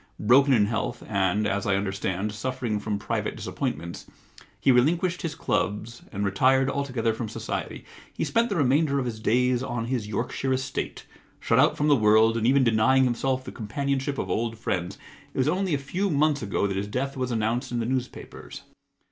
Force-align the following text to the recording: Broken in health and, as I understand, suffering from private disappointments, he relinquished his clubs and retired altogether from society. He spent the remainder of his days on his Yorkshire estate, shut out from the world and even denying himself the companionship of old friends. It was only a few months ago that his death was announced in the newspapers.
Broken 0.19 0.51
in 0.51 0.65
health 0.65 1.03
and, 1.07 1.45
as 1.45 1.67
I 1.67 1.75
understand, 1.75 2.31
suffering 2.31 2.79
from 2.79 2.97
private 2.97 3.35
disappointments, 3.35 4.07
he 4.59 4.71
relinquished 4.71 5.21
his 5.21 5.35
clubs 5.35 6.01
and 6.11 6.25
retired 6.25 6.71
altogether 6.71 7.13
from 7.13 7.29
society. 7.29 7.85
He 8.11 8.23
spent 8.23 8.49
the 8.49 8.55
remainder 8.55 8.97
of 8.97 9.05
his 9.05 9.19
days 9.19 9.61
on 9.61 9.85
his 9.85 10.07
Yorkshire 10.07 10.53
estate, 10.53 11.05
shut 11.39 11.59
out 11.59 11.77
from 11.77 11.87
the 11.87 11.95
world 11.95 12.35
and 12.35 12.47
even 12.47 12.63
denying 12.63 13.03
himself 13.03 13.43
the 13.43 13.51
companionship 13.51 14.17
of 14.17 14.27
old 14.27 14.57
friends. 14.57 14.97
It 15.35 15.37
was 15.37 15.47
only 15.47 15.75
a 15.75 15.77
few 15.77 16.09
months 16.09 16.41
ago 16.41 16.65
that 16.65 16.77
his 16.77 16.87
death 16.87 17.15
was 17.15 17.29
announced 17.29 17.71
in 17.71 17.79
the 17.79 17.85
newspapers. 17.85 18.63